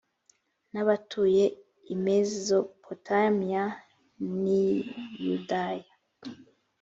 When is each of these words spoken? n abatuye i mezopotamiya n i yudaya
n 0.71 0.73
abatuye 0.81 1.45
i 1.93 1.95
mezopotamiya 2.03 3.65
n 4.41 4.43
i 4.63 4.63
yudaya 5.23 5.91